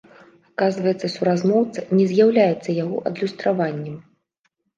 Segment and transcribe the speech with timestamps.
[0.51, 4.01] Аказваецца суразмоўца не з'яўляецца яго адлюстраваннем.